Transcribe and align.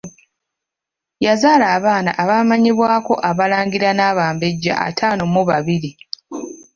Yazaala 1.25 1.65
abaana 1.77 2.11
abaamanyibwako 2.21 3.13
Abalangira 3.29 3.89
n'Abambejja 3.93 4.73
ataano 4.87 5.23
mu 5.33 5.41
babiri. 5.49 5.91